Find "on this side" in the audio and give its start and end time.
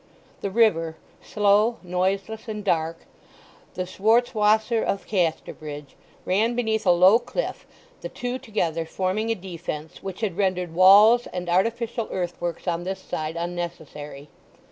12.67-13.35